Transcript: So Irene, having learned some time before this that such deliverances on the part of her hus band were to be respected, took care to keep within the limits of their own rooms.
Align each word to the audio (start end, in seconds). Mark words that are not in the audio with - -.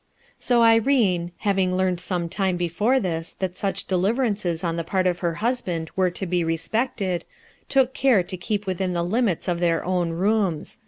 So 0.39 0.63
Irene, 0.63 1.31
having 1.37 1.75
learned 1.77 1.99
some 2.01 2.27
time 2.27 2.57
before 2.57 2.99
this 2.99 3.33
that 3.33 3.55
such 3.55 3.85
deliverances 3.85 4.63
on 4.63 4.75
the 4.75 4.83
part 4.83 5.05
of 5.05 5.19
her 5.19 5.35
hus 5.35 5.61
band 5.61 5.91
were 5.95 6.09
to 6.09 6.25
be 6.25 6.43
respected, 6.43 7.23
took 7.69 7.93
care 7.93 8.23
to 8.23 8.35
keep 8.35 8.65
within 8.65 8.93
the 8.93 9.03
limits 9.05 9.47
of 9.47 9.59
their 9.59 9.85
own 9.85 10.09
rooms. 10.09 10.79